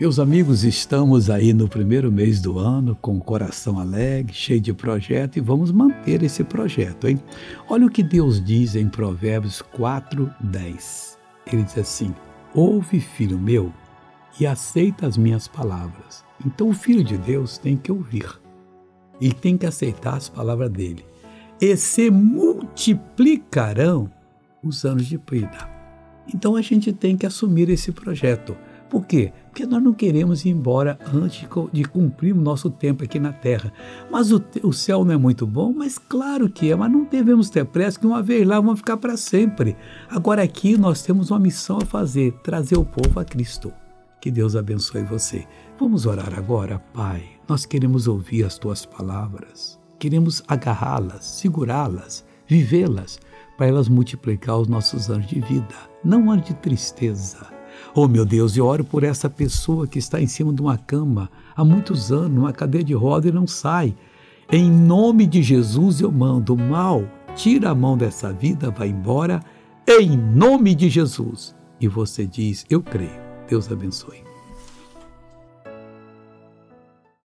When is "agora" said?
40.08-40.42, 46.36-46.80